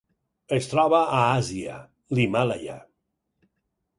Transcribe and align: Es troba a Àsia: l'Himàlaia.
Es 0.55 0.67
troba 0.71 1.01
a 1.17 1.19
Àsia: 1.25 1.77
l'Himàlaia. 2.19 2.79